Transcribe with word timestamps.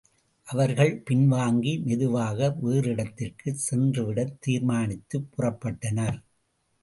அவர்கள் 0.47 1.03
பின்வாங்கி 1.09 1.83
மெதுவாக 1.83 2.57
வேறிடத்திற்குச் 2.63 3.61
சென்றுவிடத் 3.69 4.37
தீர்மானித்துப் 4.39 5.29
புறப்பட்டனர். 5.37 6.19